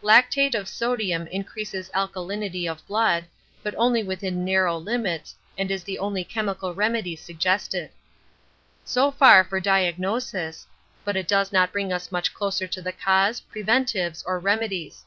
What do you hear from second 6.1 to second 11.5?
chemical remedy suggested. So far for diagnosis, but it